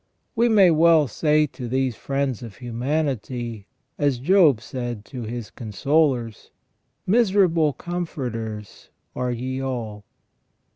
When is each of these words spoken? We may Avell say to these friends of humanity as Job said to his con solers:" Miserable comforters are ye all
We 0.35 0.49
may 0.49 0.69
Avell 0.69 1.07
say 1.07 1.45
to 1.45 1.67
these 1.67 1.95
friends 1.95 2.41
of 2.41 2.55
humanity 2.55 3.67
as 3.99 4.17
Job 4.17 4.59
said 4.59 5.05
to 5.05 5.21
his 5.25 5.51
con 5.51 5.71
solers:" 5.71 6.49
Miserable 7.05 7.73
comforters 7.73 8.89
are 9.15 9.29
ye 9.31 9.61
all 9.61 10.03